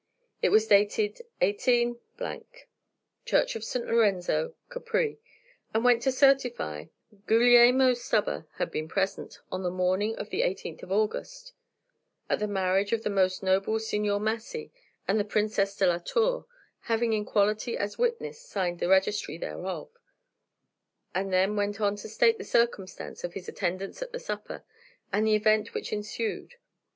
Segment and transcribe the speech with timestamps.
[0.41, 1.99] It was dated 18,
[3.23, 3.85] Church of St.
[3.85, 5.19] Lorenzo, Capri,
[5.75, 10.41] and went to certify that Guglielmo Stubber had been present, on the morning of the
[10.41, 11.53] 18th August,
[12.31, 14.71] at the marriage of the Most Noble Signor Massy
[15.07, 16.47] with the Princess de la Torre,
[16.79, 19.91] having in quality as witness signed the registry thereof;
[21.13, 24.63] and then went on to state the circumstance of his attendance at the supper,
[25.13, 26.55] and the event which ensued.